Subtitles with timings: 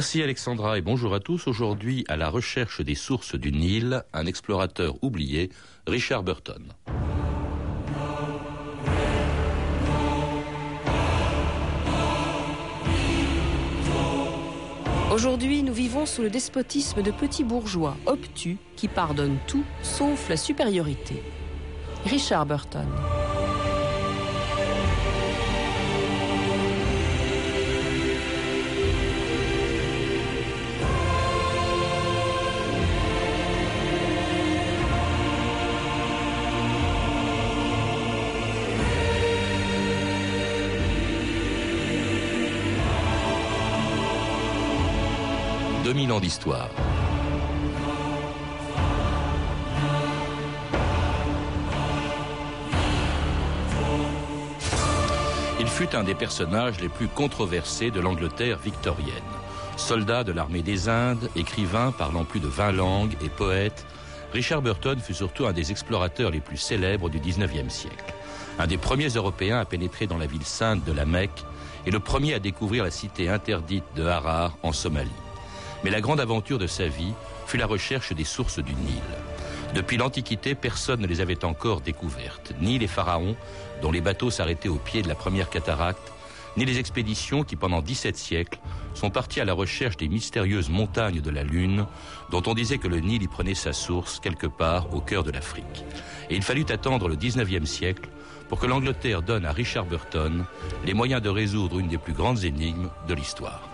[0.00, 1.46] Merci Alexandra et bonjour à tous.
[1.46, 5.50] Aujourd'hui, à la recherche des sources du Nil, un explorateur oublié,
[5.86, 6.72] Richard Burton.
[15.12, 20.38] Aujourd'hui, nous vivons sous le despotisme de petits bourgeois obtus qui pardonnent tout sauf la
[20.38, 21.22] supériorité.
[22.06, 22.86] Richard Burton.
[46.10, 46.68] 2000 ans d'histoire.
[55.60, 59.06] Il fut un des personnages les plus controversés de l'Angleterre victorienne.
[59.76, 63.86] Soldat de l'armée des Indes, écrivain parlant plus de 20 langues et poète,
[64.32, 68.14] Richard Burton fut surtout un des explorateurs les plus célèbres du XIXe siècle.
[68.58, 71.44] Un des premiers Européens à pénétrer dans la ville sainte de la Mecque
[71.86, 75.10] et le premier à découvrir la cité interdite de Harar en Somalie.
[75.84, 77.12] Mais la grande aventure de sa vie
[77.46, 79.02] fut la recherche des sources du Nil.
[79.74, 83.36] Depuis l'Antiquité, personne ne les avait encore découvertes, ni les pharaons,
[83.82, 86.12] dont les bateaux s'arrêtaient au pied de la première cataracte,
[86.56, 88.58] ni les expéditions qui, pendant 17 siècles,
[88.94, 91.86] sont parties à la recherche des mystérieuses montagnes de la Lune,
[92.30, 95.30] dont on disait que le Nil y prenait sa source quelque part au cœur de
[95.30, 95.84] l'Afrique.
[96.28, 98.08] Et il fallut attendre le 19e siècle
[98.48, 100.44] pour que l'Angleterre donne à Richard Burton
[100.84, 103.69] les moyens de résoudre une des plus grandes énigmes de l'histoire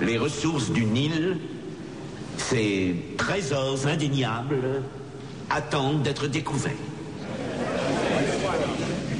[0.00, 1.38] les ressources du Nil,
[2.36, 4.82] ces trésors indéniables,
[5.50, 6.72] attendent d'être découverts.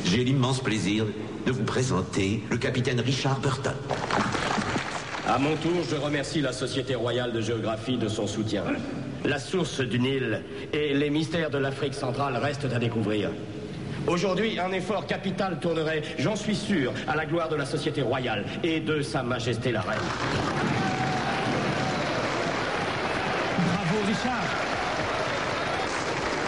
[0.05, 1.06] J'ai l'immense plaisir
[1.46, 3.74] de vous présenter le capitaine Richard Burton.
[5.27, 8.62] À mon tour, je remercie la Société royale de géographie de son soutien.
[9.24, 13.30] La source du Nil et les mystères de l'Afrique centrale restent à découvrir.
[14.06, 18.44] Aujourd'hui, un effort capital tournerait, j'en suis sûr, à la gloire de la Société royale
[18.62, 19.98] et de Sa Majesté la Reine.
[23.58, 24.66] Bravo, Richard.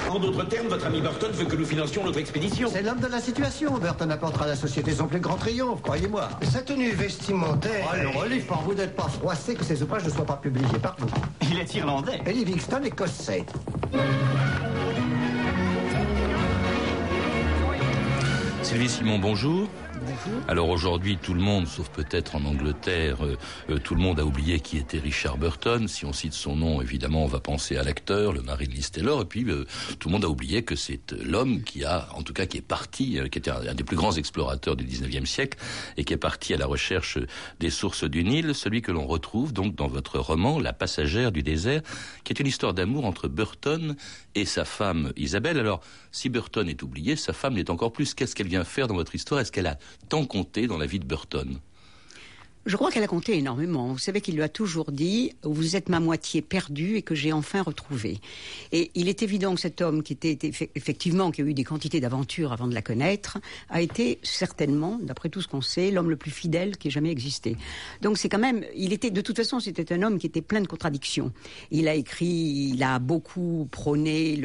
[0.09, 2.71] En d'autres termes, votre ami Burton veut que nous financions notre expédition.
[2.73, 3.77] C'est l'homme de la situation.
[3.77, 6.29] Burton apportera à la société son plus grand triomphe, croyez-moi.
[6.43, 7.87] Sa tenue vestimentaire.
[7.93, 10.79] Oh, le relief pour vous d'être pas froissé que ces ouvrages ne soient pas publiés
[10.81, 11.09] par vous.
[11.51, 12.21] Il est irlandais.
[12.25, 13.45] Et Livingston écossais.
[18.69, 19.67] Sylvie Simon, bonjour.
[20.49, 23.37] Alors aujourd'hui, tout le monde, sauf peut-être en Angleterre, euh,
[23.71, 25.89] euh, tout le monde a oublié qui était Richard Burton.
[25.89, 28.91] Si on cite son nom, évidemment, on va penser à l'acteur, le mari de Liz
[28.91, 29.23] Taylor.
[29.23, 29.67] Et puis, euh,
[29.99, 32.63] tout le monde a oublié que c'est l'homme qui a, en tout cas, qui est
[32.63, 35.59] parti, qui était un, des plus grands explorateurs du 19e siècle
[35.97, 37.19] et qui est parti à la recherche
[37.61, 41.43] des sources du Nil, celui que l'on retrouve donc dans votre roman, La passagère du
[41.43, 41.83] désert,
[42.25, 43.97] qui est une histoire d'amour entre Burton
[44.35, 45.59] et sa femme Isabelle.
[45.59, 45.81] Alors,
[46.13, 48.15] si Burton est oublié, sa femme l'est encore plus.
[48.15, 49.41] Qu'est-ce qu'elle vient faire dans votre histoire?
[49.41, 49.79] Est-ce qu'elle a
[50.09, 51.59] tant compté dans la vie de Burton
[52.67, 53.93] je crois qu'elle a compté énormément.
[53.93, 57.33] Vous savez qu'il lui a toujours dit Vous êtes ma moitié perdue et que j'ai
[57.33, 58.21] enfin retrouvé.
[58.73, 62.75] Et il est évident que cet homme, qui a eu des quantités d'aventures avant de
[62.75, 63.39] la connaître,
[63.71, 67.11] a été certainement, d'après tout ce qu'on sait, l'homme le plus fidèle qui ait jamais
[67.11, 67.57] existé.
[68.03, 68.65] Donc c'est quand même.
[68.77, 71.33] Il était, de toute façon, c'était un homme qui était plein de contradictions.
[71.71, 74.37] Il a écrit, il a beaucoup prôné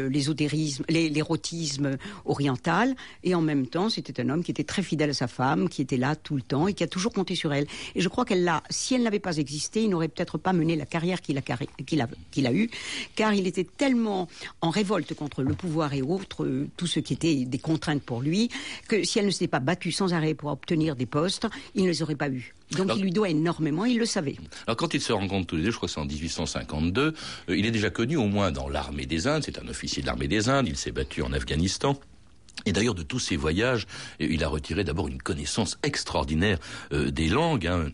[0.90, 5.28] l'érotisme oriental, et en même temps, c'était un homme qui était très fidèle à sa
[5.28, 7.68] femme, qui était là tout le temps et qui a toujours compté sur elle.
[8.03, 10.86] Je crois qu'elle l'a, si elle n'avait pas existé, il n'aurait peut-être pas mené la
[10.86, 12.69] carrière qu'il a, qu'il a, qu'il a eue,
[13.16, 14.28] car il était tellement
[14.62, 18.22] en révolte contre le pouvoir et autres, euh, tout ce qui était des contraintes pour
[18.22, 18.50] lui,
[18.88, 21.90] que si elle ne s'était pas battue sans arrêt pour obtenir des postes, il ne
[21.90, 22.53] les aurait pas eus.
[22.72, 24.35] Donc il lui doit énormément, il le savait.
[24.68, 27.14] Alors quand ils se rencontrent tous les deux, je crois que c'est en 1852,
[27.50, 30.08] euh, il est déjà connu au moins dans l'armée des Indes, c'est un officier de
[30.08, 31.97] l'armée des Indes, il s'est battu en Afghanistan.
[32.66, 33.88] Et d'ailleurs, de tous ses voyages,
[34.22, 36.59] euh, il a retiré d'abord une connaissance extraordinaire
[36.91, 37.68] des langues.
[37.68, 37.90] Hein.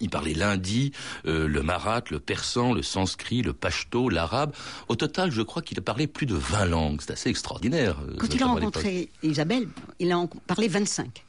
[0.00, 0.92] Il parlait l'hindi,
[1.26, 4.54] euh, le marathe, le persan, le sanskrit, le pashto, l'arabe.
[4.88, 7.00] Au total, je crois qu'il a parlé plus de 20 langues.
[7.00, 7.96] C'est assez extraordinaire.
[8.08, 9.68] Euh, Quand il a rencontré Isabelle,
[9.98, 11.24] il a en parlé 25.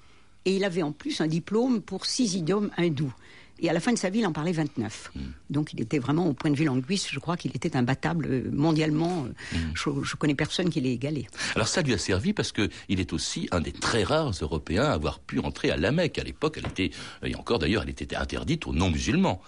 [0.46, 3.14] Et il avait en plus un diplôme pour six idiomes hindous.
[3.62, 5.12] Et à la fin de sa vie, il en parlait 29.
[5.14, 5.20] Hmm.
[5.50, 8.50] Donc il était vraiment, au point de vue linguiste, je crois qu'il était imbattable euh,
[8.52, 9.28] mondialement.
[9.54, 9.58] Hmm.
[9.76, 11.28] Je, ne connais personne qui l'ait égalé.
[11.56, 14.86] Alors ça lui a servi parce que il est aussi un des très rares Européens
[14.86, 16.18] à avoir pu entrer à la Mecque.
[16.18, 16.92] À l'époque, elle était,
[17.24, 19.42] et encore d'ailleurs, elle était interdite aux non-musulmans.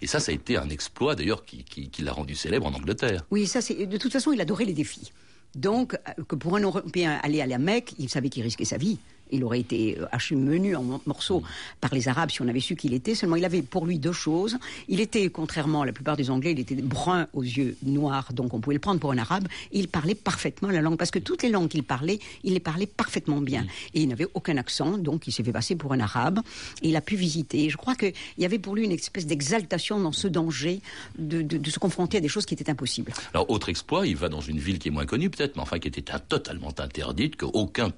[0.00, 3.24] Et ça, ça a été un exploit d'ailleurs qui, qui l'a rendu célèbre en Angleterre.
[3.30, 3.86] Oui, ça c'est.
[3.86, 5.10] De toute façon, il adorait les défis.
[5.58, 8.76] Donc, euh, que pour un Européen aller à la Mecque, il savait qu'il risquait sa
[8.76, 8.98] vie.
[9.30, 11.42] Il aurait été haché menu en morceaux
[11.80, 13.14] par les Arabes si on avait su qui il était.
[13.14, 14.56] Seulement, il avait pour lui deux choses.
[14.88, 18.54] Il était, contrairement à la plupart des Anglais, il était brun aux yeux noirs, donc
[18.54, 19.46] on pouvait le prendre pour un Arabe.
[19.72, 22.86] Il parlait parfaitement la langue, parce que toutes les langues qu'il parlait, il les parlait
[22.86, 23.66] parfaitement bien.
[23.94, 26.40] Et il n'avait aucun accent, donc il s'est fait passer pour un Arabe.
[26.82, 27.68] Et il a pu visiter.
[27.68, 30.80] je crois qu'il y avait pour lui une espèce d'exaltation dans ce danger
[31.18, 33.12] de, de, se confronter à des choses qui étaient impossibles.
[33.34, 35.78] Alors, autre exploit, il va dans une ville qui est moins connue peut-être, mais enfin
[35.78, 37.90] qui était totalement interdite, qu'aucun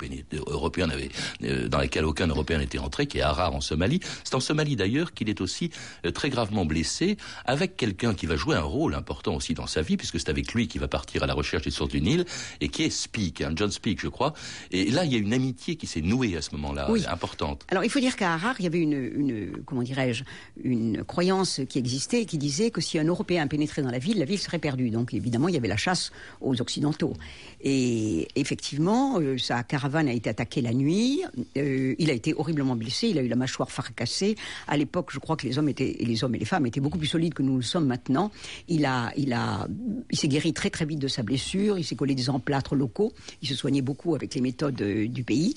[0.47, 1.11] Européen n'avait,
[1.45, 4.01] euh, dans laquelle aucun Européen n'était entré, qui est Harar en Somalie.
[4.25, 5.71] C'est en Somalie d'ailleurs qu'il est aussi
[6.05, 9.83] euh, très gravement blessé, avec quelqu'un qui va jouer un rôle important aussi dans sa
[9.83, 12.25] vie, puisque c'est avec lui qu'il va partir à la recherche des sources du Nil,
[12.61, 14.33] et qui est Speak, hein, John Speak, je crois.
[14.71, 17.65] Et là, il y a une amitié qui s'est nouée à ce moment-là, importante.
[17.71, 20.25] Alors, il faut dire qu'à Harar, il y avait une, une comment dirais-je,
[20.63, 24.25] une croyance qui existait, qui disait que si un Européen pénétrait dans la ville, la
[24.25, 24.91] ville serait perdue.
[24.91, 27.15] Donc, évidemment, il y avait la chasse aux Occidentaux.
[27.63, 31.23] Et effectivement, euh, sa caravane a été attaquée la nuit.
[31.59, 33.09] Euh, il a été horriblement blessé.
[33.09, 34.37] Il a eu la mâchoire fracassée.
[34.67, 36.81] À l'époque, je crois que les hommes étaient, et les hommes et les femmes étaient
[36.81, 38.31] beaucoup plus solides que nous le sommes maintenant.
[38.69, 39.69] Il a, il a,
[40.11, 41.79] il s'est guéri très très vite de sa blessure.
[41.79, 43.13] Il s'est collé des emplâtres locaux.
[43.43, 45.55] Il se soignait beaucoup avec les méthodes euh, du pays.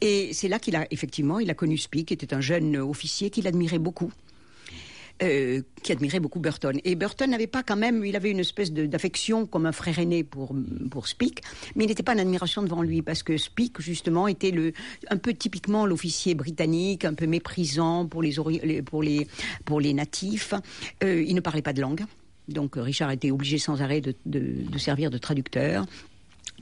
[0.00, 3.28] Et c'est là qu'il a effectivement, il a connu Spee, qui était un jeune officier
[3.28, 4.12] qu'il admirait beaucoup.
[5.22, 6.80] Euh, qui admirait beaucoup Burton.
[6.82, 10.24] Et Burton n'avait pas quand même, il avait une espèce d'affection comme un frère aîné
[10.24, 10.56] pour,
[10.90, 11.40] pour Speak,
[11.76, 14.72] mais il n'était pas en admiration devant lui, parce que Speak, justement, était le,
[15.10, 18.34] un peu typiquement l'officier britannique, un peu méprisant pour les,
[18.82, 19.28] pour les,
[19.64, 20.52] pour les natifs.
[21.04, 22.04] Euh, il ne parlait pas de langue.
[22.48, 25.86] Donc Richard était obligé sans arrêt de, de servir de traducteur.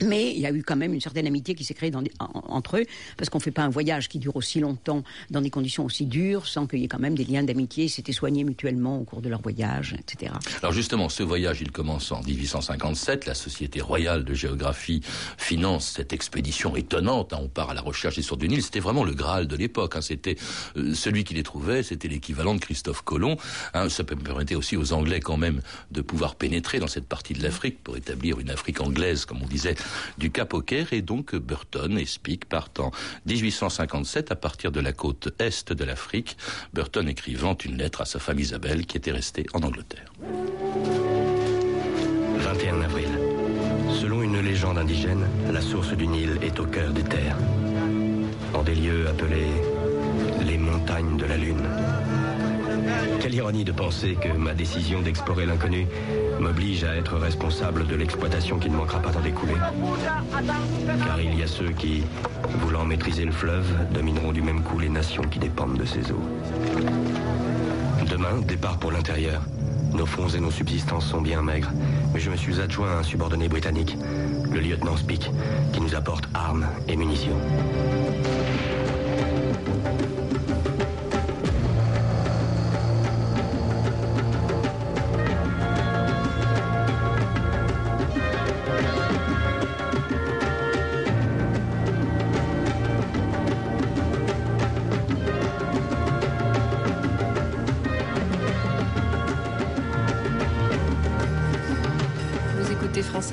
[0.01, 2.85] Mais il y a eu quand même une certaine amitié qui s'est créée entre eux,
[3.17, 6.05] parce qu'on ne fait pas un voyage qui dure aussi longtemps dans des conditions aussi
[6.05, 9.03] dures, sans qu'il y ait quand même des liens d'amitié, ils s'étaient soignés mutuellement au
[9.03, 10.33] cours de leur voyage, etc.
[10.61, 15.01] Alors justement, ce voyage, il commence en 1857, la Société royale de géographie
[15.37, 17.39] finance cette expédition étonnante, hein.
[17.41, 19.95] on part à la recherche des sources du Nil, c'était vraiment le Graal de l'époque,
[19.95, 20.01] hein.
[20.01, 20.37] c'était
[20.77, 23.37] euh, celui qui les trouvait, c'était l'équivalent de Christophe Colomb,
[23.73, 23.89] hein.
[23.89, 27.83] ça permettait aussi aux Anglais quand même de pouvoir pénétrer dans cette partie de l'Afrique
[27.83, 29.72] pour établir une Afrique anglaise, comme on disait
[30.17, 32.91] du Cap au Caire et donc Burton et Speke partent en
[33.25, 36.37] 1857 à partir de la côte est de l'Afrique,
[36.73, 40.11] Burton écrivant une lettre à sa femme Isabelle qui était restée en Angleterre.
[42.37, 43.07] 21 avril.
[44.01, 47.37] Selon une légende indigène, la source du Nil est au cœur des terres,
[48.53, 49.51] en des lieux appelés
[50.45, 51.67] les montagnes de la Lune.
[53.21, 55.87] Quelle ironie de penser que ma décision d'explorer l'inconnu
[56.39, 59.53] m'oblige à être responsable de l'exploitation qui ne manquera pas d'en découler.
[61.05, 62.03] Car il y a ceux qui,
[62.59, 66.23] voulant maîtriser le fleuve, domineront du même coup les nations qui dépendent de ses eaux.
[68.09, 69.41] Demain, départ pour l'intérieur.
[69.93, 71.71] Nos fonds et nos subsistances sont bien maigres,
[72.13, 73.95] mais je me suis adjoint à un subordonné britannique,
[74.51, 75.29] le lieutenant Speak,
[75.71, 77.37] qui nous apporte armes et munitions.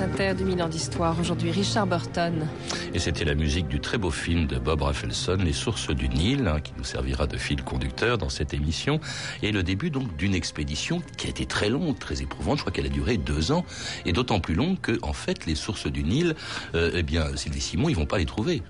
[0.01, 1.15] Inter Milan d'Histoire.
[1.19, 2.47] Aujourd'hui, Richard Burton.
[2.93, 6.47] Et c'était la musique du très beau film de Bob Rafelson, Les sources du Nil,
[6.47, 8.99] hein, qui nous servira de fil conducteur dans cette émission.
[9.43, 12.57] Et le début donc d'une expédition qui a été très longue, très éprouvante.
[12.57, 13.63] Je crois qu'elle a duré deux ans.
[14.05, 16.35] Et d'autant plus longue que, en fait, les sources du Nil,
[16.73, 18.63] euh, eh bien, Sylvie Simon, ils vont pas les trouver.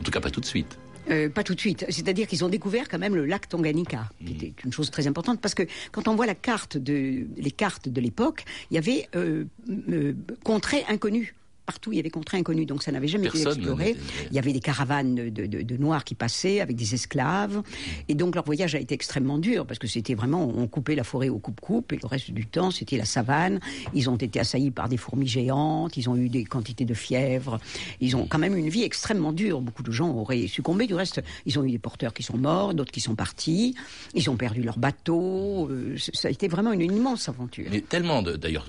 [0.00, 0.78] En tout cas, pas tout de suite.
[1.10, 1.84] Euh, pas tout de suite.
[1.88, 4.36] C'est-à-dire qu'ils ont découvert quand même le lac Tanganyika, qui mm.
[4.36, 7.88] était une chose très importante, parce que quand on voit la carte de, les cartes
[7.88, 9.44] de l'époque, il y avait euh,
[9.90, 11.34] euh, contrées inconnues
[11.66, 13.96] partout il y avait contrées inconnues, donc ça n'avait jamais été exploré.
[14.30, 17.62] Il y avait des caravanes de, Noirs qui passaient avec des esclaves,
[18.08, 21.04] et donc leur voyage a été extrêmement dur, parce que c'était vraiment, on coupait la
[21.04, 23.60] forêt au coupe-coupe, et le reste du temps, c'était la savane.
[23.92, 27.58] Ils ont été assaillis par des fourmis géantes, ils ont eu des quantités de fièvre,
[28.00, 29.60] ils ont quand même une vie extrêmement dure.
[29.60, 32.74] Beaucoup de gens auraient succombé, du reste, ils ont eu des porteurs qui sont morts,
[32.74, 33.74] d'autres qui sont partis,
[34.14, 37.66] ils ont perdu leur bateau, euh, ça a été vraiment une, immense aventure.
[37.70, 38.68] Mais tellement, d'ailleurs,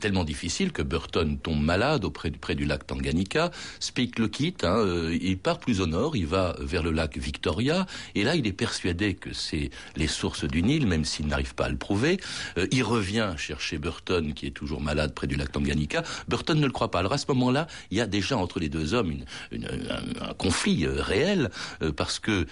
[0.00, 3.50] tellement difficile que Burton tombe malade auprès près du lac Tanganyika.
[3.80, 7.16] Speke le quitte, hein, euh, il part plus au nord, il va vers le lac
[7.18, 11.54] Victoria, et là il est persuadé que c'est les sources du Nil, même s'il n'arrive
[11.54, 12.18] pas à le prouver.
[12.58, 16.02] Euh, il revient chercher Burton, qui est toujours malade près du lac Tanganyika.
[16.28, 17.00] Burton ne le croit pas.
[17.00, 19.14] Alors à ce moment-là, il y a déjà entre les deux hommes
[19.52, 21.50] un, conflit euh, réel,
[21.96, 22.46] parce que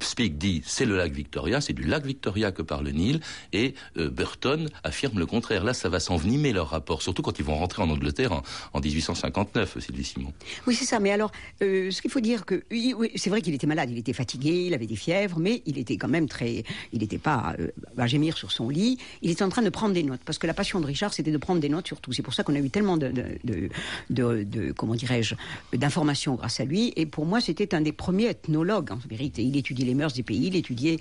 [0.00, 3.20] Speke dit c'est le lac Victoria, c'est du lac Victoria que parle le Nil,
[3.52, 5.64] et Burton affirme le contraire.
[5.64, 8.42] Là, ça va s'envenimer leur rapport, surtout quand ils vont rentrer en Angleterre
[8.74, 10.32] 1859, Sylvie Simon.
[10.66, 11.00] Oui, c'est ça.
[11.00, 13.98] Mais alors, euh, ce qu'il faut dire que oui, c'est vrai qu'il était malade, il
[13.98, 17.54] était fatigué, il avait des fièvres, mais il était quand même très, il n'était pas
[17.58, 18.98] euh, à gémir sur son lit.
[19.22, 21.30] Il était en train de prendre des notes parce que la passion de Richard, c'était
[21.30, 22.12] de prendre des notes surtout.
[22.12, 25.34] C'est pour ça qu'on a eu tellement de, de, de, comment dirais-je,
[25.72, 26.92] d'informations grâce à lui.
[26.96, 29.42] Et pour moi, c'était un des premiers ethnologues en vérité.
[29.42, 30.98] Il étudiait les mœurs des pays, il étudiait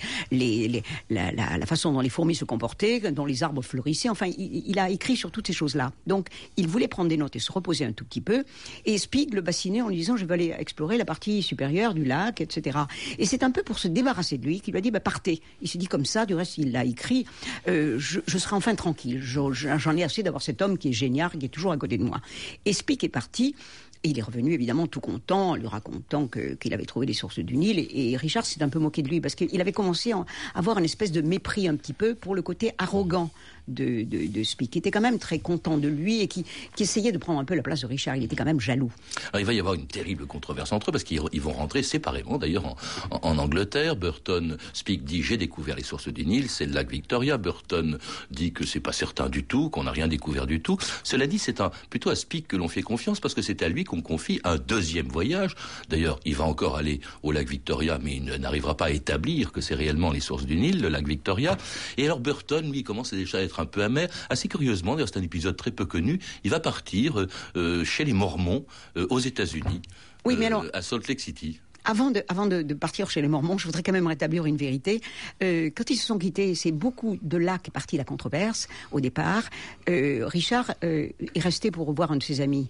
[1.09, 4.09] la, façon dont les fourmis se comportaient, dont les arbres fleurissaient.
[4.09, 5.91] Enfin, il, il a écrit sur toutes ces choses-là.
[6.07, 6.27] Donc,
[6.57, 8.43] il voulait prendre des notes et se reposer un tout petit peu.
[8.85, 12.05] Et Spig le bassinait en lui disant je vais aller explorer la partie supérieure du
[12.05, 12.79] lac, etc.
[13.19, 15.41] Et c'est un peu pour se débarrasser de lui qu'il lui a dit bah, partez.
[15.61, 17.25] Il s'est dit comme ça, du reste il l'a écrit,
[17.67, 19.21] euh, je, serai enfin tranquille.
[19.21, 22.03] J'en ai assez d'avoir cet homme qui est génial, qui est toujours à côté de
[22.03, 22.21] moi.
[22.65, 23.55] Et Spig est parti.
[24.03, 27.85] Il est revenu évidemment tout content, lui racontant qu'il avait trouvé les sources du Nil.
[27.91, 30.85] Et Richard s'est un peu moqué de lui parce qu'il avait commencé à avoir une
[30.85, 33.29] espèce de mépris un petit peu pour le côté arrogant
[33.67, 37.11] de, de, de qui était quand même très content de lui et qui, qui, essayait
[37.11, 38.15] de prendre un peu la place de Richard.
[38.15, 38.91] Il était quand même jaloux.
[39.29, 42.37] Alors, il va y avoir une terrible controverse entre eux parce qu'ils vont rentrer séparément
[42.37, 42.75] d'ailleurs
[43.09, 43.95] en, Angleterre.
[43.95, 47.37] Burton, Spic dit j'ai découvert les sources du Nil, c'est le lac Victoria.
[47.37, 47.97] Burton
[48.29, 50.77] dit que c'est pas certain du tout, qu'on n'a rien découvert du tout.
[51.03, 53.83] Cela dit, c'est plutôt à Spic que l'on fait confiance parce que c'est à lui
[53.83, 55.55] qu'on confie un deuxième voyage.
[55.89, 59.61] D'ailleurs, il va encore aller au lac Victoria, mais il n'arrivera pas à établir que
[59.61, 61.57] c'est réellement les sources du Nil, le lac Victoria.
[61.97, 64.09] Et alors Burton, lui, commence déjà à être un peu amer.
[64.29, 67.25] Assez curieusement, d'ailleurs c'est un épisode très peu connu, il va partir
[67.55, 68.65] euh, chez les Mormons
[68.97, 69.81] euh, aux États-Unis,
[70.25, 70.65] oui, mais alors...
[70.73, 71.59] à Salt Lake City.
[71.83, 74.57] Avant, de, avant de, de, partir chez les Mormons, je voudrais quand même rétablir une
[74.57, 75.01] vérité.
[75.41, 78.99] Euh, quand ils se sont quittés, c'est beaucoup de là qu'est partie la controverse au
[78.99, 79.43] départ.
[79.89, 82.67] Euh, Richard euh, est resté pour revoir un de ses amis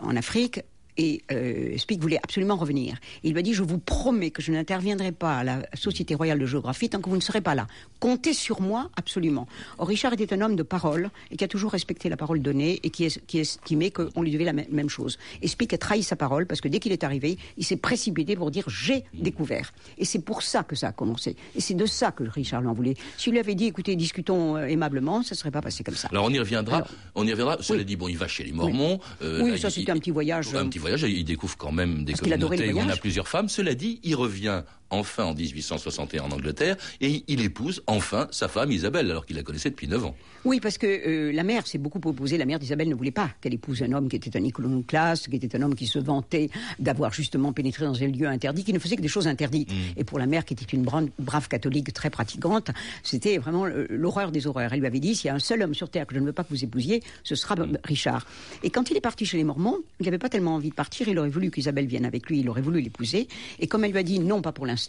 [0.00, 0.60] en Afrique.
[0.96, 2.96] Et euh, Spic voulait absolument revenir.
[3.22, 6.38] Il lui a dit Je vous promets que je n'interviendrai pas à la Société royale
[6.38, 7.66] de géographie tant que vous ne serez pas là.
[8.00, 9.46] Comptez sur moi absolument.
[9.78, 12.80] Or, Richard était un homme de parole et qui a toujours respecté la parole donnée
[12.82, 15.18] et qui, est, qui estimait qu'on lui devait la même chose.
[15.40, 18.36] Et Spic a trahi sa parole parce que dès qu'il est arrivé, il s'est précipité
[18.36, 19.72] pour dire J'ai découvert.
[19.98, 21.36] Et c'est pour ça que ça a commencé.
[21.56, 22.94] Et c'est de ça que Richard lui en voulait.
[23.16, 26.08] S'il lui avait dit Écoutez, discutons euh, aimablement, ça ne serait pas passé comme ça.
[26.10, 26.76] Alors, on y reviendra.
[26.76, 27.56] Alors, on y reviendra.
[27.60, 27.84] Cela oui.
[27.84, 28.98] dit, bon, il va chez les Mormons.
[29.20, 30.54] Oui, euh, oui là, ça c'était un petit voyage.
[30.54, 33.48] Un petit voyage, il découvre quand même des Parce communautés où on a plusieurs femmes.
[33.48, 34.62] Cela dit, il revient
[34.92, 39.42] enfin en 1861 en Angleterre et il épouse enfin sa femme Isabelle alors qu'il la
[39.42, 40.14] connaissait depuis 9 ans.
[40.44, 42.36] Oui, parce que euh, la mère s'est beaucoup opposée.
[42.36, 45.36] La mère d'Isabelle ne voulait pas qu'elle épouse un homme qui était un iconoclaste, qui
[45.36, 48.80] était un homme qui se vantait d'avoir justement pénétré dans un lieu interdit, qui ne
[48.80, 49.70] faisait que des choses interdites.
[49.70, 49.98] Mmh.
[49.98, 52.72] Et pour la mère qui était une brave, brave catholique très pratiquante,
[53.04, 54.72] c'était vraiment l'horreur des horreurs.
[54.72, 56.26] Elle lui avait dit s'il y a un seul homme sur terre que je ne
[56.26, 57.78] veux pas que vous épousiez, ce sera mmh.
[57.84, 58.26] Richard.
[58.64, 61.06] Et quand il est parti chez les Mormons, il n'avait pas tellement envie de partir.
[61.06, 62.40] Il aurait voulu qu'Isabelle vienne avec lui.
[62.40, 63.28] Il aurait voulu l'épouser.
[63.60, 64.81] Et comme elle lui a dit non, pas pour l'instant,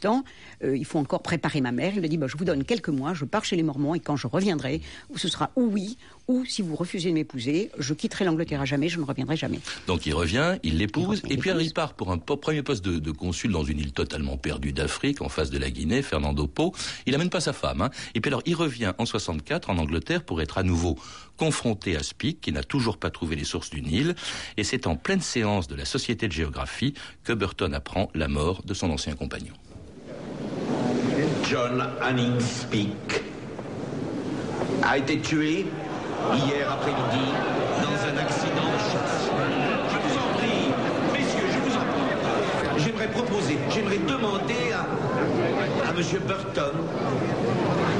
[0.63, 1.93] euh, il faut encore préparer ma mère.
[1.95, 3.99] Il a dit bah, je vous donne quelques mois, je pars chez les Mormons et
[3.99, 4.81] quand je reviendrai,
[5.15, 5.97] ce sera ou oui
[6.27, 9.59] ou si vous refusez de m'épouser, je quitterai l'Angleterre à jamais, je ne reviendrai jamais.
[9.87, 12.97] Donc il revient, il l'épouse, et puis alors, il part pour un premier poste de,
[12.97, 16.73] de, consul dans une île totalement perdue d'Afrique, en face de la Guinée, Fernando Po.
[17.05, 17.81] Il n'amène pas sa femme.
[17.81, 17.89] Hein.
[18.15, 20.97] Et puis alors il revient en 64 en Angleterre pour être à nouveau
[21.37, 24.15] confronté à Speke, qui n'a toujours pas trouvé les sources du Nil.
[24.55, 28.63] Et c'est en pleine séance de la Société de géographie que Burton apprend la mort
[28.63, 29.53] de son ancien compagnon.
[31.53, 33.21] John Hanning Speke
[34.81, 35.67] a été tué
[36.33, 37.29] hier après-midi
[37.77, 39.29] dans un accident de chasse.
[39.87, 40.73] Je vous en prie,
[41.13, 42.83] messieurs, je vous en prie.
[42.83, 44.79] J'aimerais proposer, j'aimerais demander à,
[45.87, 46.03] à M.
[46.27, 46.73] Burton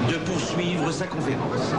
[0.09, 1.73] de poursuivre sa conférence.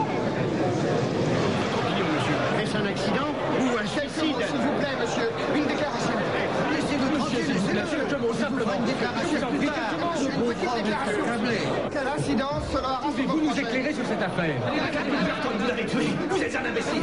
[2.63, 5.29] Est-ce un accident ou un suicide S'il vous plaît, monsieur,
[8.25, 9.95] laissez-le simplement une déclaration plus tard.
[11.91, 14.55] Quel incident sera Pouvez-vous nous éclairer sur cette affaire
[15.59, 16.09] vous l'avez tué.
[16.31, 17.03] Vous êtes un imbécile.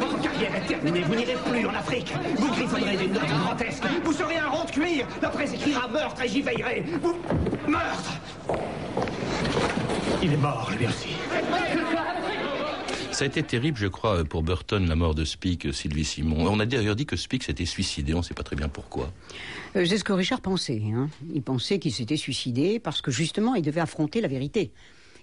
[0.00, 1.02] Votre carrière est terminée.
[1.02, 2.12] Vous n'irez plus en Afrique.
[2.36, 3.84] Vous griffonnerez des notes grotesques.
[4.04, 5.06] Vous serez un rond de cuir.
[5.22, 6.84] La presse écrira meurtre et j'y veillerai.
[7.00, 7.16] Vous...
[7.68, 8.12] Meurtre
[10.22, 11.16] Il est mort, lui aussi.
[13.14, 16.48] Ça a été terrible, je crois, pour Burton, la mort de Speke, Sylvie Simon.
[16.48, 19.12] On a d'ailleurs dit que Speke s'était suicidé, on ne sait pas très bien pourquoi.
[19.76, 20.82] Euh, C'est ce que Richard pensait.
[20.92, 21.08] Hein.
[21.32, 24.72] Il pensait qu'il s'était suicidé parce que justement, il devait affronter la vérité.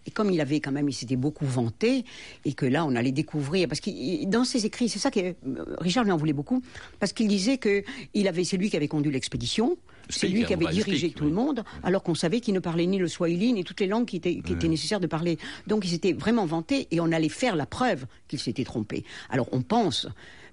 [0.05, 2.05] Et comme il avait quand même, il s'était beaucoup vanté,
[2.45, 5.35] et que là, on allait découvrir, parce que dans ses écrits, c'est ça que
[5.79, 6.63] Richard lui en voulait beaucoup,
[6.99, 7.83] parce qu'il disait que
[8.25, 9.77] avait, c'est lui qui avait conduit l'expédition.
[10.11, 12.97] C'est lui qui avait dirigé tout le monde, alors qu'on savait qu'il ne parlait ni
[12.97, 15.37] le swahili ni toutes les langues qui étaient, qui étaient nécessaires de parler.
[15.67, 19.03] Donc il s'était vraiment vanté et on allait faire la preuve qu'il s'était trompé.
[19.29, 20.07] Alors on pense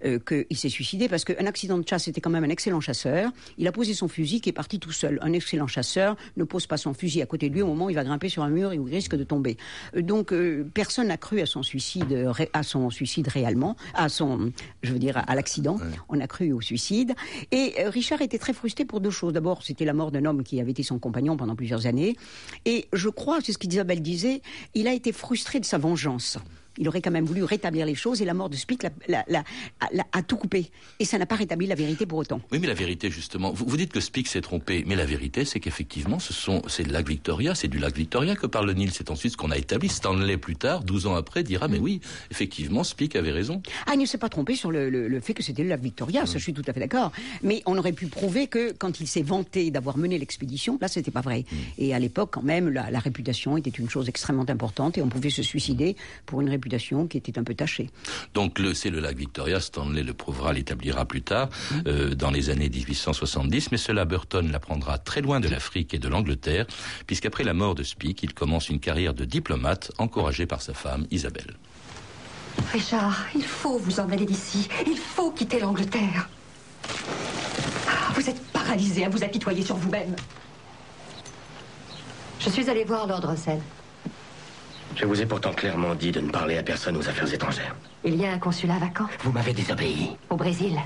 [0.05, 3.31] euh, qu'il s'est suicidé parce qu'un accident de chasse, c'était quand même un excellent chasseur.
[3.57, 5.19] Il a posé son fusil qui est parti tout seul.
[5.23, 7.91] Un excellent chasseur ne pose pas son fusil à côté de lui au moment où
[7.91, 9.57] il va grimper sur un mur et où il risque de tomber.
[9.97, 14.53] Euh, donc euh, personne n'a cru à son suicide, à son suicide réellement, à son,
[14.83, 15.79] je veux dire, à, l'accident.
[16.09, 17.15] On a cru au suicide.
[17.51, 19.33] Et Richard était très frustré pour deux choses.
[19.33, 22.17] D'abord, c'était la mort d'un homme qui avait été son compagnon pendant plusieurs années.
[22.65, 24.43] Et je crois, c'est ce qu'Isabelle disait,
[24.75, 26.39] il a été frustré de sa vengeance
[26.79, 30.37] il aurait quand même voulu rétablir les choses et la mort de Spic a tout
[30.37, 30.71] coupé.
[31.01, 32.41] Et ça n'a pas rétabli la vérité pour autant.
[32.53, 35.61] Oui, mais la vérité, justement, vous, dites que Spic s'est trompé, mais la vérité, c'est
[35.61, 38.91] qu'effectivement, ce sont, c'est le lac Victoria, c'est du lac Victoria que parle le Nil.
[38.93, 39.89] C'est ensuite ce qu'on a établi.
[39.89, 43.63] Stanley, plus tard, 12 ans après, dira, mais oui, effectivement, Spic avait raison.
[43.87, 46.39] Ah, il ne s'est pas trompé sur le, fait que c'était le lac Victoria, ça,
[46.39, 47.13] je suis tout à fait d'accord.
[47.43, 51.11] Mais on aurait pu prouver que quand il s'est vanté d'avoir mené l'expédition, là, c'était
[51.11, 51.45] pas vrai.
[51.51, 51.57] Mm.
[51.79, 55.09] Et à l'époque, quand même, la, la réputation était une chose extrêmement importante et on
[55.09, 56.68] pouvait se suicider pour une réputation
[57.09, 57.91] qui était un peu tachée.
[58.35, 61.49] Donc c'est le lac Victoria, Stanley le prouvera, l'établira plus tard,
[61.87, 66.09] euh, dans les années 1870, mais cela Burton l'apprendra très loin de l'Afrique et de
[66.09, 66.67] l'Angleterre,
[67.07, 71.07] puisqu'après la mort de Speke, il commence une carrière de diplomate, encouragé par sa femme
[71.11, 71.55] Isabelle.
[72.73, 74.69] Richard, il faut vous en aller d'ici.
[74.87, 76.29] Il faut quitter l'Angleterre.
[78.15, 80.15] Vous êtes paralysé à vous apitoyer sur vous-même.
[82.41, 83.61] Je suis allé voir Lord Russell.
[84.97, 87.75] Je vous ai pourtant clairement dit de ne parler à personne aux affaires étrangères.
[88.05, 90.17] Il y a un consulat vacant Vous m'avez désobéi.
[90.31, 90.79] Au Brésil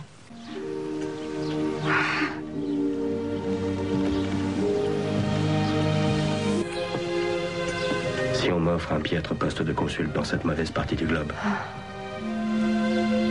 [8.34, 11.32] Si on m'offre un piètre poste de consul dans cette mauvaise partie du globe,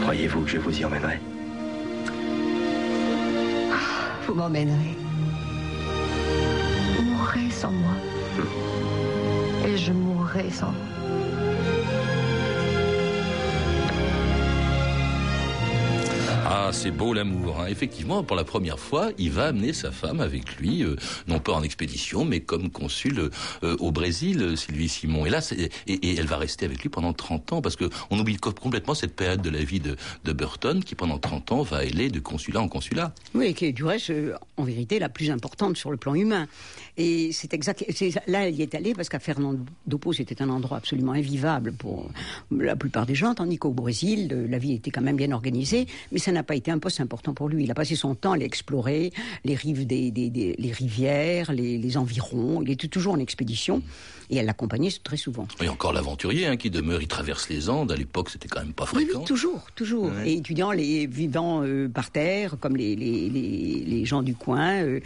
[0.02, 1.20] croyez-vous que je vous y emmènerai?
[4.28, 4.96] Vous m'emmènerez.
[6.96, 7.94] Vous mourrez sans moi.
[9.66, 10.74] Et je mourrai sans
[16.54, 17.62] Ah, c'est beau l'amour.
[17.62, 17.68] Hein.
[17.70, 21.54] Effectivement, pour la première fois, il va amener sa femme avec lui, euh, non pas
[21.54, 23.30] en expédition, mais comme consul
[23.64, 25.26] euh, au Brésil, Sylvie Simon.
[25.26, 25.40] Et là,
[25.88, 29.16] et, elle va rester avec lui pendant 30 ans, parce que on oublie complètement cette
[29.16, 32.60] période de la vie de, de Burton, qui pendant 30 ans va aller de consulat
[32.60, 33.14] en consulat.
[33.34, 36.48] Oui, qui est du reste, euh, en vérité, la plus importante sur le plan humain.
[36.98, 37.86] Et c'est exact.
[38.28, 42.10] Là, elle y est allée parce qu'à Fernandopoulos, c'était un endroit absolument invivable pour
[42.52, 46.20] la plupart des gens, tandis qu'au Brésil, la vie était quand même bien organisée, mais
[46.20, 47.64] ça n'a pas été un poste important pour lui.
[47.64, 49.12] Il a passé son temps à explorer
[49.44, 52.62] les rives des, les rivières, les, les, environs.
[52.62, 53.82] Il était toujours en expédition
[54.32, 55.48] et elle l'accompagnait très souvent.
[55.62, 57.92] Et encore l'aventurier hein, qui demeure, il traverse les Andes.
[57.92, 59.20] À l'époque, c'était quand même pas fréquent.
[59.20, 60.10] Oui, toujours, toujours.
[60.26, 65.02] Et étudiant les vivants euh, par terre, comme les, les, les, gens du coin, euh,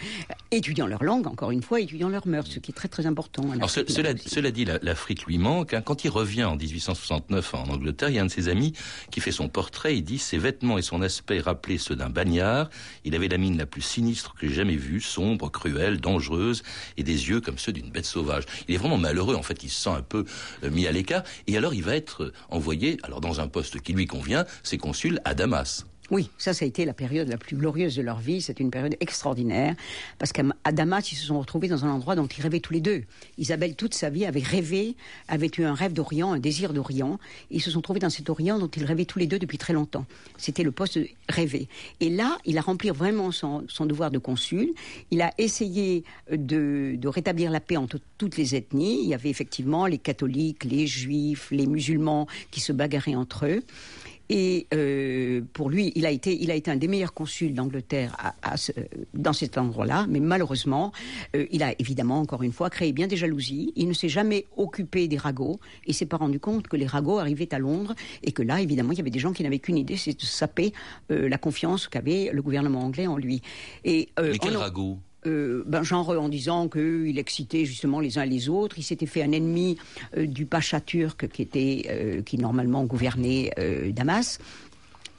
[0.51, 3.43] étudiant leur langue, encore une fois, étudiant leur mœurs, ce qui est très très important.
[3.51, 5.73] Alors, cela, cela, dit, l'Afrique lui manque.
[5.73, 5.81] Hein.
[5.81, 8.73] Quand il revient en 1869 en Angleterre, il y a un de ses amis
[9.09, 9.97] qui fait son portrait.
[9.97, 12.69] Il dit ses vêtements et son aspect rappelaient ceux d'un bagnard.
[13.03, 16.63] Il avait la mine la plus sinistre que j'ai jamais vue, sombre, cruelle, dangereuse,
[16.97, 18.43] et des yeux comme ceux d'une bête sauvage.
[18.67, 20.25] Il est vraiment mal en fait, il se sent un peu
[20.63, 21.23] euh, mis à l'écart.
[21.47, 25.19] Et alors, il va être envoyé, alors dans un poste qui lui convient, c'est consul
[25.23, 25.85] à Damas.
[26.11, 28.39] Oui, ça, ça a été la période la plus glorieuse de leur vie.
[28.39, 29.75] C'est une période extraordinaire.
[30.19, 32.81] Parce qu'à Damas, ils se sont retrouvés dans un endroit dont ils rêvaient tous les
[32.81, 33.03] deux.
[33.39, 34.95] Isabelle, toute sa vie, avait rêvé,
[35.27, 37.19] avait eu un rêve d'Orient, un désir d'Orient.
[37.49, 39.73] Ils se sont trouvés dans cet Orient dont ils rêvaient tous les deux depuis très
[39.73, 40.05] longtemps.
[40.37, 41.67] C'était le poste rêvé.
[41.99, 44.73] Et là, il a rempli vraiment son, devoir de consul.
[45.09, 49.01] Il a essayé de, de rétablir la paix entre toutes les ethnies.
[49.01, 53.63] Il y avait effectivement les catholiques, les juifs, les musulmans qui se bagarraient entre eux.
[54.29, 58.15] Et euh, pour lui, il a été, il a été un des meilleurs consuls d'Angleterre
[58.41, 58.55] à,
[59.13, 60.05] dans cet endroit-là.
[60.09, 60.91] Mais malheureusement,
[61.35, 63.73] euh, il a évidemment, encore une fois, créé bien des jalousies.
[63.75, 65.59] Il ne s'est jamais occupé des ragots.
[65.85, 68.91] Il s'est pas rendu compte que les ragots arrivaient à Londres et que là, évidemment,
[68.91, 70.73] il y avait des gens qui n'avaient qu'une idée, c'est de saper
[71.11, 73.41] euh, la confiance qu'avait le gouvernement anglais en lui.
[73.83, 78.25] Et, euh, Mais quels ragots euh, ben, genre en disant qu'il excitait justement les uns
[78.25, 78.77] les autres.
[78.79, 79.77] Il s'était fait un ennemi
[80.17, 83.51] euh, du pacha turc qui était euh, qui normalement gouvernait
[83.93, 84.39] Damas.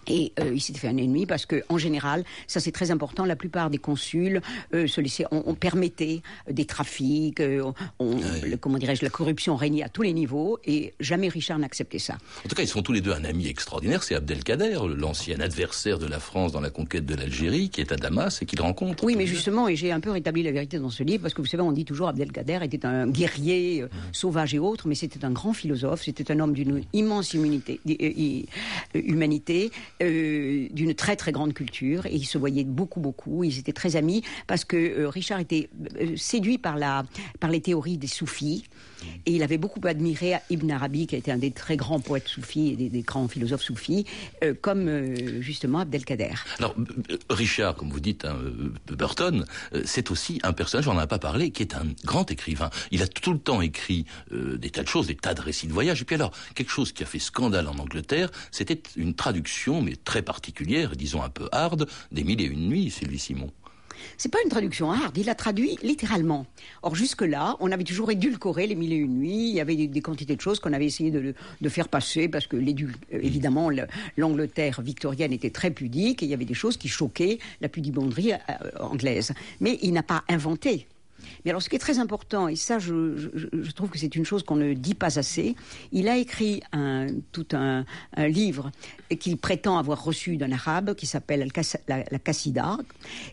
[0.08, 3.24] Et euh, il s'est fait un ennemi parce que, en général, ça c'est très important.
[3.24, 4.40] La plupart des consuls
[4.74, 8.20] euh, se laissaient, on, permettait des trafics, euh, on,
[8.60, 12.14] comment dirais-je, la corruption régnait à tous les niveaux, et jamais Richard n'acceptait ça.
[12.44, 14.02] En tout cas, ils sont tous les deux un ami extraordinaire.
[14.02, 17.96] C'est Abdelkader, l'ancien adversaire de la France dans la conquête de l'Algérie, qui est à
[17.96, 19.04] Damas et qu'il rencontre.
[19.04, 21.42] Oui, mais justement, et j'ai un peu rétabli la vérité dans ce livre parce que
[21.42, 23.88] vous savez, on dit toujours Abdelkader était un guerrier mmh.
[24.12, 27.80] sauvage et autre, mais c'était un grand philosophe, c'était un homme d'une immense humanité
[30.02, 33.44] euh, d'une très très grande culture et ils se voyaient beaucoup beaucoup.
[33.44, 37.04] Ils étaient très amis parce que euh, Richard était euh, séduit par la
[37.40, 38.64] par les théories des soufis
[39.24, 42.28] et il avait beaucoup admiré Ibn Arabi qui a été un des très grands poètes
[42.28, 44.04] soufis et des, grands philosophes soufis
[44.62, 46.32] comme justement Abdelkader.
[46.58, 46.74] Alors
[47.30, 48.36] Richard, comme vous dites, hein,
[48.90, 49.44] Burton,
[49.84, 52.70] c'est aussi un personnage, on n'en a pas parlé, qui est un grand écrivain.
[52.90, 55.72] Il a tout le temps écrit des tas de choses, des tas de récits de
[55.72, 56.02] voyage.
[56.02, 59.96] Et puis alors, quelque chose qui a fait scandale en Angleterre, c'était une traduction, mais
[59.96, 63.50] très particulière, disons un peu hard, des Mille et une nuits, Sylvie Simon.
[64.18, 66.44] C'est pas une traduction hard, il a traduit littéralement.
[66.82, 69.86] Or jusque-là, on avait toujours édulcoré les mille et une nuits, il y avait des,
[69.86, 73.70] des quantités de choses qu'on avait essayé de, de, faire passer parce que euh, évidemment
[73.70, 73.86] le-
[74.18, 78.32] l'Angleterre victorienne était très pudique et il y avait des choses qui choquaient la pudibonderie
[78.32, 78.38] euh,
[78.80, 79.32] anglaise.
[79.60, 80.86] Mais il n'a pas inventé.
[81.44, 84.42] Mais alors, ce qui est très important, et ça, je, trouve que c'est une chose
[84.42, 85.54] qu'on ne dit pas assez,
[85.92, 86.62] il a écrit
[87.32, 87.84] tout un,
[88.16, 88.70] livre
[89.18, 91.48] qu'il prétend avoir reçu d'un arabe qui s'appelle
[91.88, 92.18] la, la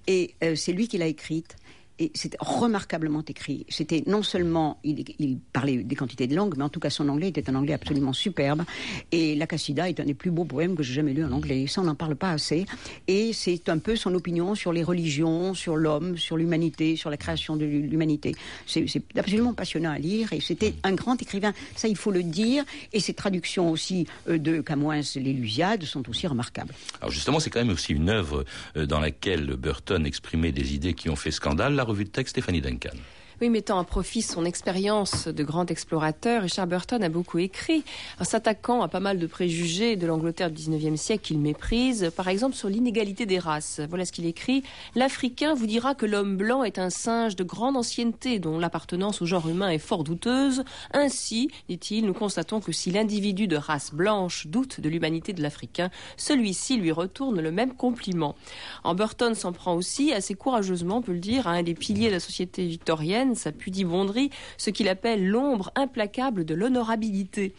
[0.07, 1.55] et euh, c'est lui qui l'a écrite.
[1.99, 3.65] Et c'était remarquablement écrit.
[3.69, 7.27] C'était non seulement, il, parlait des quantités de langues, mais en tout cas son anglais
[7.29, 8.63] était un anglais absolument superbe.
[9.11, 11.67] Et La Cassida est un des plus beaux poèmes que j'ai jamais lu en anglais.
[11.67, 12.65] Ça, on n'en parle pas assez.
[13.07, 17.17] Et c'est un peu son opinion sur les religions, sur l'homme, sur l'humanité, sur la
[17.17, 18.35] création de l'humanité.
[18.65, 20.33] C'est absolument passionnant à lire.
[20.33, 21.53] Et c'était un grand écrivain.
[21.75, 22.63] Ça, il faut le dire.
[22.91, 26.73] Et ses traductions aussi euh, de Camoins, l'Élusiade, sont aussi remarquables.
[27.01, 28.45] Alors justement, c'est quand même aussi une œuvre
[28.77, 31.75] euh, dans laquelle Burton exprimait des idées qui ont fait scandale.
[31.75, 32.97] La revue de texte Stéphanie Duncan.
[33.41, 37.83] Oui, mettant à profit son expérience de grand explorateur, Richard Burton a beaucoup écrit,
[38.19, 42.27] en s'attaquant à pas mal de préjugés de l'Angleterre du 19e siècle qu'il méprise, par
[42.27, 43.81] exemple sur l'inégalité des races.
[43.89, 44.63] Voilà ce qu'il écrit.
[44.95, 49.25] L'Africain vous dira que l'homme blanc est un singe de grande ancienneté dont l'appartenance au
[49.25, 50.63] genre humain est fort douteuse.
[50.93, 55.89] Ainsi, dit-il, nous constatons que si l'individu de race blanche doute de l'humanité de l'Africain,
[56.17, 58.35] celui-ci lui retourne le même compliment.
[58.83, 62.09] En Burton s'en prend aussi assez courageusement, on peut le dire, à un des piliers
[62.09, 67.53] de la société victorienne, sa pudibonderie, ce qu'il appelle l'ombre implacable de l'honorabilité.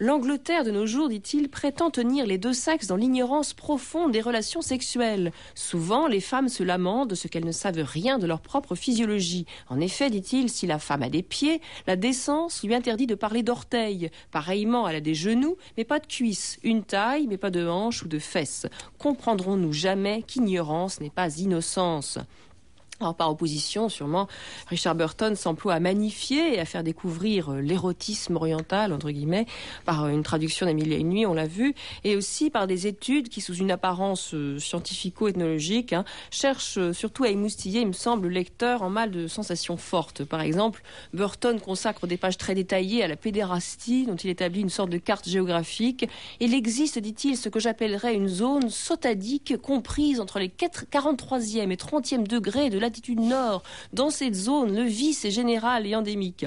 [0.00, 4.62] L'Angleterre de nos jours, dit-il, prétend tenir les deux sexes dans l'ignorance profonde des relations
[4.62, 5.32] sexuelles.
[5.54, 9.46] Souvent, les femmes se lamentent de ce qu'elles ne savent rien de leur propre physiologie.
[9.68, 13.42] En effet, dit-il, si la femme a des pieds, la décence lui interdit de parler
[13.42, 14.10] d'orteils.
[14.30, 18.02] Pareillement, elle a des genoux, mais pas de cuisses, une taille, mais pas de hanches
[18.02, 18.66] ou de fesses.
[18.98, 22.18] Comprendrons-nous jamais qu'ignorance n'est pas innocence?
[23.00, 24.28] Alors, par opposition, sûrement,
[24.68, 29.46] Richard Burton s'emploie à magnifier et à faire découvrir euh, l'érotisme oriental, entre guillemets,
[29.84, 32.86] par euh, une traduction des et une nuits, on l'a vu, et aussi par des
[32.86, 38.28] études qui, sous une apparence euh, scientifico-ethnologique, hein, cherchent surtout à émoustiller, il me semble,
[38.28, 40.24] le lecteur en mal de sensations fortes.
[40.24, 44.70] Par exemple, Burton consacre des pages très détaillées à la pédérastie, dont il établit une
[44.70, 46.08] sorte de carte géographique.
[46.38, 51.76] Il existe, dit-il, ce que j'appellerais une zone sotadique comprise entre les 4 43e et
[51.76, 53.62] 30e degrés de latitude nord.
[53.92, 56.46] Dans cette zone, le vice est général et endémique.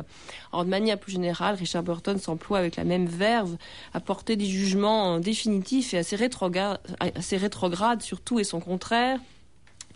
[0.53, 3.57] De manière plus générale, Richard Burton s'emploie avec la même verve
[3.93, 6.79] à porter des jugements définitifs et assez rétrogrades,
[7.15, 9.19] assez rétrogrades sur tout et son contraire.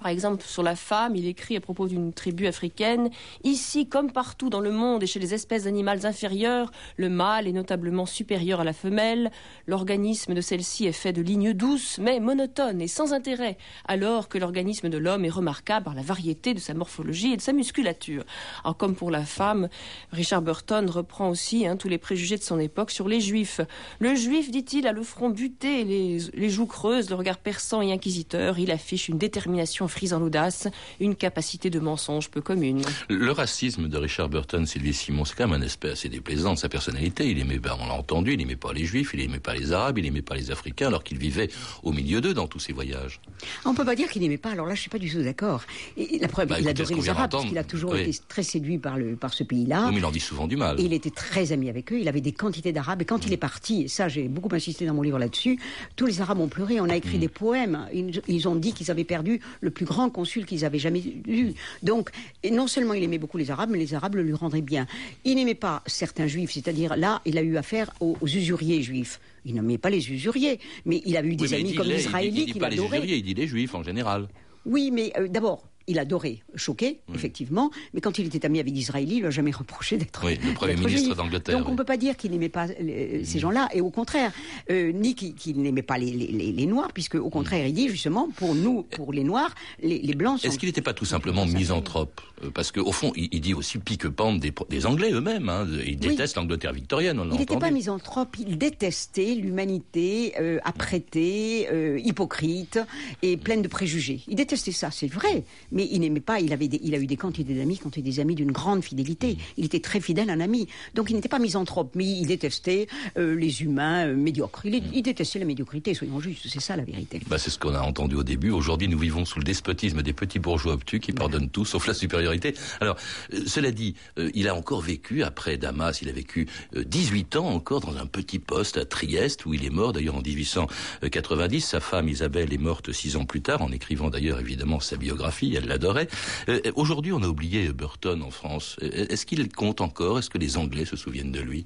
[0.02, 3.12] Par exemple, sur la femme, il écrit à propos d'une tribu africaine
[3.44, 7.52] Ici, comme partout dans le monde et chez les espèces animales inférieures, le mâle est
[7.52, 9.30] notablement supérieur à la femelle.
[9.68, 14.40] L'organisme de celle-ci est fait de lignes douces, mais monotones et sans intérêt, alors que
[14.40, 18.24] l'organisme de l'homme est remarquable par la variété de sa morphologie et de sa musculature.
[18.64, 19.70] Alors, comme pour la femme,
[20.12, 23.62] Richard Burton reprend aussi hein, tous les préjugés de son époque sur les juifs.
[24.00, 27.94] Le juif, dit-il, a le front buté, les, les joues creuses, le regard perçant et
[27.94, 28.58] inquisiteur.
[28.58, 30.68] Il affiche une détermination frise en audace,
[31.00, 32.82] une capacité de mensonge peu commune.
[33.10, 36.60] Le racisme de Richard Burton, Sylvie Simon, c'est quand même un aspect assez déplaisant de
[36.60, 37.30] sa personnalité.
[37.30, 39.72] Il aimait, ben, on l'a entendu, il aimait pas les juifs, il aimait pas les
[39.74, 41.50] arabes, il aimait pas les africains, alors qu'il vivait
[41.84, 43.20] au milieu d'eux dans tous ses voyages.
[43.66, 44.52] On peut pas dire qu'il n'aimait pas.
[44.52, 45.62] Alors là, je suis pas du tout d'accord.
[45.98, 48.02] Et la preuve, Bah, il écoutez, adorait les Arabes, parce qu'il a toujours oui.
[48.02, 49.86] été très séduit par, le, par ce pays-là.
[49.88, 50.80] Oui, mais il en dit souvent du mal.
[50.80, 52.00] Et il était très ami avec eux.
[52.00, 53.02] Il avait des quantités d'Arabes.
[53.02, 55.60] Et quand il est parti, et ça, j'ai beaucoup insisté dans mon livre là-dessus,
[55.96, 56.80] tous les Arabes ont pleuré.
[56.80, 57.88] On a écrit des poèmes.
[57.94, 61.52] Ils, ils ont dit qu'ils avaient perdu le plus grand consul qu'ils avaient jamais eu.
[61.84, 62.10] Donc,
[62.52, 64.88] non seulement il aimait beaucoup les Arabes, mais les Arabes le lui rendraient bien.
[65.26, 66.52] Il n'aimait pas certains juifs.
[66.52, 69.20] C'est-à-dire, là, il a eu affaire aux, aux usuriers juifs.
[69.46, 70.60] Il n'aimait pas les usuriers.
[70.86, 72.52] Mais il a eu des Oui, amis comme les- les il dit- Israélites il dit
[72.54, 72.98] qu'il pas les adorait.
[72.98, 74.28] usuriers, il dit les juifs en général.
[74.66, 79.16] Oui, mais euh, d'abord, il adorait choquer, effectivement, mais quand il était ami avec Disraeli,
[79.16, 80.24] il lui a jamais reproché d'être.
[80.26, 81.74] Oui, le Premier ministre d'Angleterre, Donc on oui.
[81.74, 84.32] ne peut pas dire qu'il n'aimait pas euh, ces gens-là, et au contraire,
[84.70, 87.90] euh, ni qu'il n'aimait pas les, les- les- les Noirs, puisque au contraire, il dit
[87.90, 90.48] justement, pour nous, pour les Noirs, les, Blancs sont.
[90.48, 92.22] Est-ce qu'il n'était pas tout simplement misanthrope?
[92.44, 95.50] Euh, Parce qu'au fond, il, il dit aussi pique-pente des, des Anglais eux-mêmes.
[95.50, 95.68] Hein.
[95.86, 101.68] Il déteste l'Angleterre victorienne, on l'a Il n'était pas misanthrope, il détestait l'humanité euh, apprêtée,
[101.72, 102.80] euh, hypocrite
[103.22, 104.22] et pleine de préjugés.
[104.28, 107.08] Il détestait ça, c'est vrai, mais il n'aimait pas, il, avait des- il a eu
[107.08, 109.38] des quantités d'amis, quand des amis d'une grande fidélité.
[109.58, 110.68] Il était très fidèle à un ami.
[110.96, 114.62] Donc il n'était pas misanthrope, mais il détestait euh, les humains euh, médiocres.
[114.66, 117.20] Il, est- il détestait la médiocrité, soyons justes, c'est ça la vérité.
[117.28, 118.50] Bah, c'est ce qu'on a entendu au début.
[118.52, 121.94] Aujourd'hui, nous vivons sous le despotisme des petits bourgeois obtus qui pardonnent tout, sauf la
[121.94, 122.54] supériorité.
[122.80, 122.96] Alors,
[123.34, 123.96] euh, cela dit,
[124.34, 128.06] il a encore vécu, après Damas, il a vécu euh, 18 ans encore dans un
[128.06, 131.62] petit poste à Trieste, où il est mort d'ailleurs en 1890.
[131.62, 135.58] Sa femme Isabelle est morte six ans plus tard, en écrivant d'ailleurs évidemment sa biographie,
[135.62, 136.08] elle l'adorait.
[136.50, 138.76] Euh, Aujourd'hui, on a oublié Burton en France.
[138.84, 140.20] Euh, Est-ce qu'il compte encore?
[140.20, 141.66] Est-ce que les Anglais se souviennent de lui?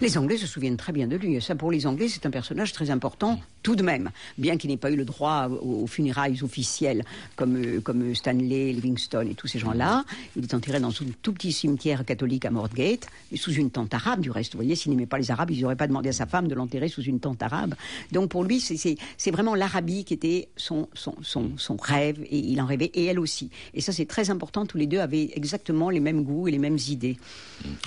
[0.00, 1.34] Les Anglais se souviennent très bien de lui.
[1.34, 4.10] Et ça, pour les Anglais, c'est un personnage très important, tout de même.
[4.38, 7.04] Bien qu'il n'ait pas eu le droit aux, funérailles officielles,
[7.36, 10.04] comme, euh, comme Stanley, Livingstone et tous ces gens-là.
[10.36, 13.94] Il est enterré dans un tout petit cimetière catholique à Mortgate, mais sous une tente
[13.94, 14.52] arabe, du reste.
[14.52, 16.54] Vous voyez, s'il n'aimait pas les Arabes, ils n'auraient pas demandé à sa femme de
[16.54, 17.74] l'enterrer sous une tente arabe.
[18.12, 22.60] Donc pour lui, c'est vraiment l'Arabie qui était son, son, son, son rêve, et il
[22.60, 23.50] en rêvait, et elle aussi.
[23.74, 24.66] Et ça, c'est très important.
[24.66, 27.16] Tous les deux avaient exactement les mêmes goûts et les mêmes idées.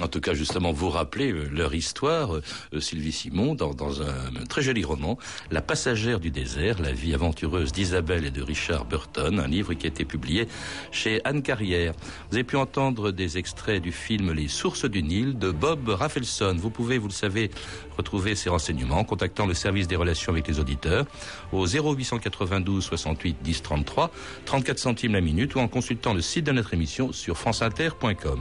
[0.02, 4.02] En tout cas, justement, vous rappelez euh, leur histoire, euh, euh, Sylvie Simon, dans, dans
[4.02, 5.18] un très joli roman,
[5.52, 9.88] La passagère du désert, la vie aventureuse d'Isabelle et de Richard Burton, un livre qui
[9.88, 10.48] a été publié
[10.92, 11.94] chez Anne Carrière.
[12.30, 16.56] Vous avez pu entendre des extraits du film Les sources du Nil de Bob Rafelson.
[16.58, 17.50] Vous pouvez, vous le savez,
[17.98, 21.06] retrouver ces renseignements en contactant le service des relations avec les auditeurs
[21.52, 24.12] au 0892 68 10 33,
[24.46, 28.39] 34 centimes la minute ou en consultant le site de notre émission sur franceinter.com.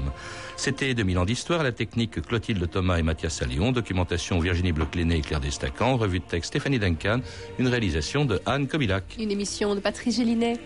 [0.59, 5.21] C'était 2000 ans d'histoire, la technique Clotilde Thomas et Mathias Salion, documentation Virginie Bloch-Léné et
[5.21, 7.21] Claire Destacan, revue de texte Stéphanie Duncan,
[7.61, 9.05] une réalisation de Anne Kobilac.
[9.21, 10.57] Une émission de Patrice Gélinet.